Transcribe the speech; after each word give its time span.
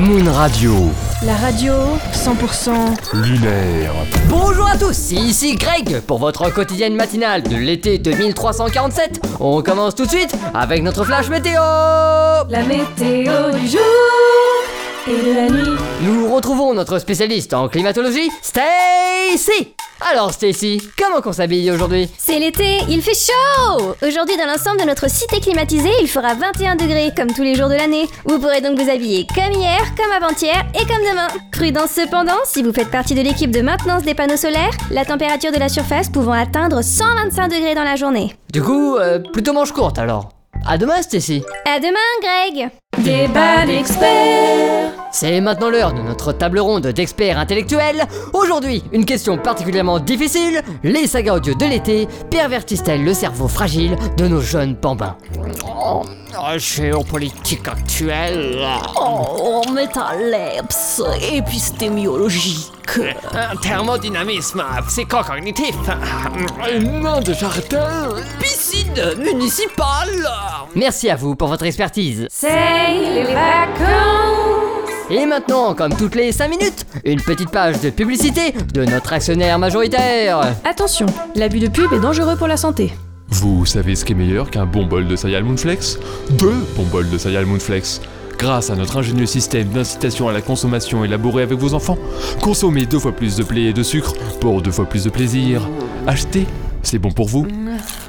Moon 0.00 0.32
Radio, 0.32 0.72
La 1.26 1.34
radio 1.36 1.74
100% 2.14 2.70
lunaire. 3.12 3.92
Bonjour 4.30 4.66
à 4.66 4.78
tous, 4.78 5.12
ici 5.12 5.56
Greg 5.56 6.00
pour 6.00 6.16
votre 6.18 6.50
quotidienne 6.50 6.96
matinale 6.96 7.42
de 7.42 7.54
l'été 7.54 7.98
2347. 7.98 9.20
On 9.40 9.60
commence 9.60 9.94
tout 9.94 10.06
de 10.06 10.10
suite 10.10 10.34
avec 10.54 10.82
notre 10.82 11.04
flash 11.04 11.28
météo. 11.28 11.60
La 12.48 12.62
météo 12.62 13.50
du 13.52 13.68
jour 13.68 13.80
et 15.06 15.22
de 15.22 15.34
la 15.34 15.50
nuit. 15.50 15.78
Nous 16.00 16.34
retrouvons 16.34 16.72
notre 16.72 16.98
spécialiste 16.98 17.52
en 17.52 17.68
climatologie, 17.68 18.30
Stacy. 18.40 19.74
Alors 20.08 20.32
Stacy, 20.32 20.80
comment 20.98 21.20
qu'on 21.20 21.32
s'habille 21.32 21.70
aujourd'hui 21.70 22.08
C'est 22.18 22.38
l'été, 22.38 22.78
il 22.88 23.02
fait 23.02 23.14
chaud 23.14 23.94
Aujourd'hui 24.02 24.36
dans 24.36 24.46
l'ensemble 24.46 24.80
de 24.80 24.86
notre 24.86 25.10
cité 25.10 25.40
climatisée, 25.40 25.90
il 26.00 26.08
fera 26.08 26.34
21 26.34 26.76
degrés 26.76 27.12
comme 27.14 27.32
tous 27.32 27.42
les 27.42 27.54
jours 27.54 27.68
de 27.68 27.74
l'année. 27.74 28.08
Vous 28.24 28.38
pourrez 28.38 28.60
donc 28.62 28.78
vous 28.78 28.90
habiller 28.90 29.26
comme 29.34 29.52
hier, 29.52 29.78
comme 29.96 30.10
avant-hier 30.12 30.64
et 30.74 30.86
comme 30.86 31.02
demain. 31.08 31.28
Prudence 31.52 31.90
cependant, 31.90 32.38
si 32.44 32.62
vous 32.62 32.72
faites 32.72 32.90
partie 32.90 33.14
de 33.14 33.20
l'équipe 33.20 33.50
de 33.50 33.60
maintenance 33.60 34.02
des 34.02 34.14
panneaux 34.14 34.36
solaires, 34.36 34.72
la 34.90 35.04
température 35.04 35.52
de 35.52 35.58
la 35.58 35.68
surface 35.68 36.08
pouvant 36.08 36.32
atteindre 36.32 36.82
125 36.82 37.48
degrés 37.48 37.74
dans 37.74 37.84
la 37.84 37.96
journée. 37.96 38.34
Du 38.52 38.62
coup, 38.62 38.96
euh, 38.96 39.18
plutôt 39.18 39.52
manche 39.52 39.72
courte 39.72 39.98
alors. 39.98 40.30
À 40.66 40.78
demain 40.78 41.02
Stacy. 41.02 41.42
À 41.66 41.78
demain 41.78 41.98
Greg 42.22 42.70
Débat 42.98 43.66
d'experts. 43.66 44.89
C'est 45.20 45.42
maintenant 45.42 45.68
l'heure 45.68 45.92
de 45.92 46.00
notre 46.00 46.32
table 46.32 46.60
ronde 46.60 46.86
d'experts 46.86 47.38
intellectuels. 47.38 48.06
Aujourd'hui, 48.32 48.82
une 48.90 49.04
question 49.04 49.36
particulièrement 49.36 50.00
difficile. 50.00 50.62
Les 50.82 51.06
sagas 51.06 51.34
audio 51.34 51.52
de 51.52 51.66
l'été 51.66 52.08
pervertissent-elles 52.30 53.04
le 53.04 53.12
cerveau 53.12 53.46
fragile 53.46 53.98
de 54.16 54.26
nos 54.26 54.40
jeunes 54.40 54.76
bambins 54.76 55.18
Géopolitique 56.56 57.68
actuelle. 57.68 58.66
Oh, 58.98 59.60
métalepse, 59.74 61.02
épistémiologique. 61.30 62.72
Thermodynamisme, 63.60 64.64
psychocognitif. 64.88 65.76
Nom 66.80 67.20
de 67.20 67.34
jardin. 67.34 68.08
Piscine 68.40 69.18
municipale. 69.18 70.26
Merci 70.74 71.10
à 71.10 71.16
vous 71.16 71.36
pour 71.36 71.48
votre 71.48 71.66
expertise. 71.66 72.26
C'est 72.30 72.48
les 72.48 73.24
vacances. 73.34 74.29
Et 75.10 75.26
maintenant, 75.26 75.74
comme 75.74 75.92
toutes 75.96 76.14
les 76.14 76.30
5 76.30 76.48
minutes, 76.48 76.86
une 77.04 77.20
petite 77.20 77.50
page 77.50 77.80
de 77.80 77.90
publicité 77.90 78.54
de 78.72 78.84
notre 78.84 79.12
actionnaire 79.12 79.58
majoritaire. 79.58 80.40
Attention, 80.64 81.06
l'abus 81.34 81.58
de 81.58 81.66
pub 81.66 81.92
est 81.92 81.98
dangereux 81.98 82.36
pour 82.36 82.46
la 82.46 82.56
santé. 82.56 82.92
Vous 83.28 83.66
savez 83.66 83.96
ce 83.96 84.04
qui 84.04 84.12
est 84.12 84.16
meilleur 84.16 84.50
qu'un 84.50 84.66
bon 84.66 84.86
bol 84.86 85.08
de 85.08 85.16
Sayal 85.16 85.42
Moonflex? 85.42 85.98
Deux 86.30 86.64
bons 86.76 86.84
bols 86.84 87.10
de 87.10 87.18
Sayal 87.18 87.44
Moonflex 87.44 88.00
Grâce 88.38 88.70
à 88.70 88.76
notre 88.76 88.98
ingénieux 88.98 89.26
système 89.26 89.68
d'incitation 89.68 90.28
à 90.28 90.32
la 90.32 90.40
consommation 90.40 91.04
élaboré 91.04 91.42
avec 91.42 91.58
vos 91.58 91.74
enfants, 91.74 91.98
consommez 92.40 92.86
deux 92.86 92.98
fois 92.98 93.12
plus 93.12 93.36
de 93.36 93.42
blé 93.42 93.62
et 93.62 93.72
de 93.72 93.82
sucre 93.82 94.14
pour 94.40 94.62
deux 94.62 94.70
fois 94.70 94.86
plus 94.86 95.04
de 95.04 95.10
plaisir. 95.10 95.68
Achetez, 96.06 96.46
c'est 96.82 96.98
bon 96.98 97.10
pour 97.10 97.28
vous 97.28 97.46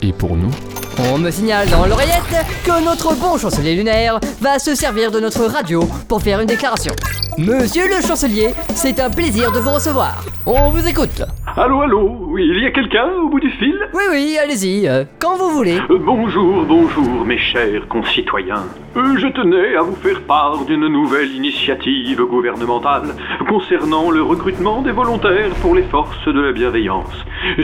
et 0.00 0.12
pour 0.12 0.36
nous. 0.36 0.50
On 0.98 1.18
me 1.18 1.30
signale 1.30 1.68
dans 1.70 1.86
l'oreillette 1.86 2.44
que 2.64 2.84
notre 2.84 3.14
bon 3.14 3.38
chancelier 3.38 3.74
lunaire 3.74 4.20
va 4.40 4.58
se 4.58 4.74
servir 4.74 5.10
de 5.10 5.20
notre 5.20 5.44
radio 5.46 5.88
pour 6.08 6.20
faire 6.22 6.40
une 6.40 6.46
déclaration. 6.46 6.92
Monsieur 7.38 7.88
le 7.88 8.02
chancelier, 8.06 8.54
c'est 8.74 9.00
un 9.00 9.08
plaisir 9.08 9.52
de 9.52 9.58
vous 9.58 9.70
recevoir. 9.70 10.22
On 10.44 10.68
vous 10.70 10.86
écoute. 10.86 11.22
Allô, 11.56 11.80
allô 11.82 12.31
Oui, 12.32 12.48
il 12.50 12.62
y 12.62 12.66
a 12.66 12.70
quelqu'un 12.70 13.10
au 13.22 13.28
bout 13.28 13.40
du 13.40 13.50
fil 13.50 13.78
Oui, 13.92 14.04
oui, 14.10 14.38
allez-y, 14.42 14.88
euh, 14.88 15.04
quand 15.20 15.36
vous 15.36 15.50
voulez. 15.50 15.78
Euh, 15.90 15.98
Bonjour, 16.00 16.64
bonjour, 16.64 17.26
mes 17.26 17.36
chers 17.36 17.86
concitoyens. 17.88 18.64
Euh, 18.96 19.18
je 19.18 19.26
tenais 19.26 19.76
à 19.76 19.82
vous 19.82 19.96
faire 19.96 20.18
part 20.22 20.64
d'une 20.64 20.86
nouvelle 20.86 21.30
initiative 21.30 22.22
gouvernementale 22.24 23.14
concernant 23.46 24.10
le 24.10 24.22
recrutement 24.22 24.80
des 24.80 24.92
volontaires 24.92 25.50
pour 25.60 25.74
les 25.74 25.82
forces 25.82 26.26
de 26.26 26.40
la 26.40 26.52
bienveillance. 26.52 27.12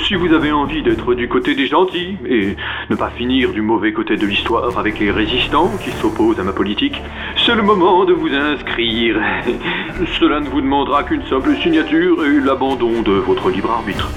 Si 0.07 0.15
vous 0.15 0.35
avez 0.35 0.53
envie 0.53 0.83
d'être 0.83 1.15
du 1.15 1.29
côté 1.29 1.55
des 1.55 1.67
gentils 1.67 2.19
et 2.29 2.55
ne 2.91 2.97
pas 2.97 3.09
finir 3.09 3.53
du 3.53 3.63
mauvais 3.63 3.95
côté 3.95 4.17
de 4.17 4.27
l'histoire 4.27 4.79
avec 4.79 4.99
les 4.99 5.11
résistants 5.11 5.71
qui 5.83 5.93
s'opposent 5.93 6.41
à 6.41 6.43
ma 6.43 6.53
politique, 6.53 7.01
c'est 7.37 7.55
le 7.55 7.63
moment 7.63 8.05
de 8.05 8.13
vous 8.13 8.35
inscrire. 8.35 9.17
Cela 10.21 10.41
ne 10.41 10.49
vous 10.49 10.61
demandera 10.61 11.05
qu'une 11.05 11.25
simple 11.25 11.57
signature 11.63 12.23
et 12.27 12.41
l'abandon 12.41 13.01
de 13.01 13.13
votre 13.13 13.49
libre 13.51 13.71
arbitre. 13.71 14.11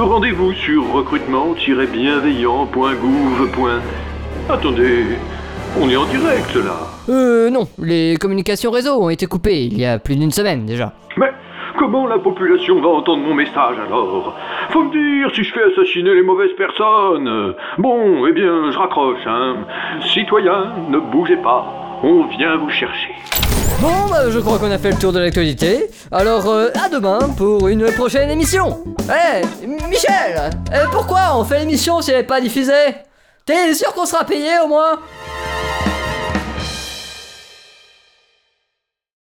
Rendez-vous 0.00 0.52
sur 0.52 0.92
recrutement-bienveillant.gouv. 0.92 3.80
Attendez, 4.48 5.04
on 5.80 5.90
est 5.90 5.96
en 5.96 6.04
direct 6.04 6.54
là. 6.54 6.76
Euh, 7.08 7.50
non, 7.50 7.66
les 7.78 8.16
communications 8.16 8.70
réseau 8.70 9.02
ont 9.02 9.10
été 9.10 9.26
coupées 9.26 9.64
il 9.64 9.76
y 9.76 9.84
a 9.84 9.98
plus 9.98 10.14
d'une 10.14 10.30
semaine 10.30 10.66
déjà. 10.66 10.92
Mais 11.16 11.32
comment 11.76 12.06
la 12.06 12.20
population 12.20 12.80
va 12.80 12.90
entendre 12.90 13.24
mon 13.24 13.34
message 13.34 13.74
alors? 13.86 14.36
Faut 14.70 14.84
me 14.84 14.92
dire 14.92 15.34
si 15.34 15.42
je 15.42 15.52
fais 15.52 15.64
assassiner 15.72 16.14
les 16.14 16.22
mauvaises 16.22 16.54
personnes. 16.56 17.54
Bon, 17.78 18.24
eh 18.26 18.32
bien, 18.32 18.70
je 18.70 18.78
raccroche, 18.78 19.26
hein. 19.26 19.56
Citoyens, 20.02 20.74
ne 20.90 20.98
bougez 20.98 21.38
pas. 21.38 21.66
On 22.02 22.26
vient 22.28 22.56
vous 22.58 22.70
chercher. 22.70 23.10
Bon, 23.80 24.08
bah, 24.08 24.30
je 24.30 24.38
crois 24.38 24.58
qu'on 24.58 24.70
a 24.70 24.78
fait 24.78 24.90
le 24.90 24.98
tour 24.98 25.12
de 25.12 25.18
l'actualité. 25.18 25.86
Alors, 26.12 26.48
euh, 26.48 26.68
à 26.84 26.88
demain 26.88 27.18
pour 27.36 27.68
une 27.68 27.90
prochaine 27.92 28.30
émission. 28.30 28.78
Eh, 29.08 29.66
Michel, 29.66 30.50
euh, 30.72 30.84
pourquoi 30.92 31.36
on 31.36 31.44
fait 31.44 31.60
l'émission 31.60 32.00
si 32.00 32.10
elle 32.10 32.18
n'est 32.18 32.22
pas 32.24 32.40
diffusée? 32.40 32.94
T'es 33.46 33.74
sûr 33.74 33.92
qu'on 33.94 34.06
sera 34.06 34.24
payé 34.24 34.50
au 34.64 34.68
moins? 34.68 34.98